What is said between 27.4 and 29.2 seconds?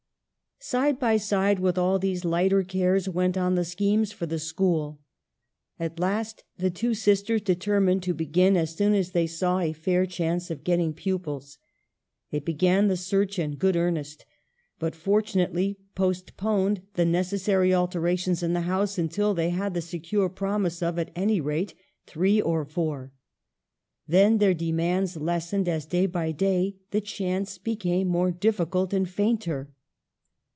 became more difficult and